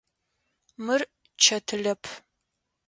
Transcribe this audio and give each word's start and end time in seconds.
Мыр 0.85 1.01
чэтылэп. 1.43 2.03